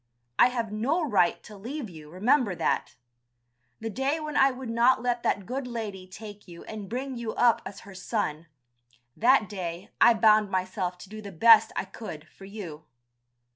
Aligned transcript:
I 0.39 0.47
have 0.47 0.71
no 0.71 1.07
right 1.07 1.43
to 1.43 1.55
leave 1.55 1.87
you, 1.87 2.09
remember 2.09 2.55
that. 2.55 2.95
The 3.79 3.91
day 3.91 4.19
when 4.19 4.35
I 4.35 4.49
would 4.49 4.71
not 4.71 5.03
let 5.03 5.21
that 5.21 5.45
good 5.45 5.67
lady 5.67 6.07
take 6.07 6.47
you 6.47 6.63
and 6.63 6.89
bring 6.89 7.17
you 7.17 7.33
up 7.35 7.61
as 7.67 7.81
her 7.81 7.93
son, 7.93 8.47
that 9.15 9.47
day 9.47 9.91
I 10.01 10.15
bound 10.15 10.49
myself 10.49 10.97
to 11.03 11.09
do 11.09 11.21
the 11.21 11.31
best 11.31 11.71
I 11.75 11.85
could 11.85 12.27
for 12.29 12.45
you. 12.45 12.85